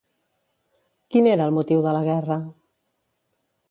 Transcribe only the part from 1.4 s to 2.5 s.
el motiu de la guerra?